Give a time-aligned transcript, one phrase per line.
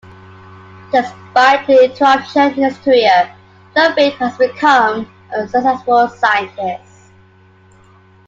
[0.91, 3.35] Despite the interruption in his career,
[3.75, 7.11] Ludvik has become a successful scientist.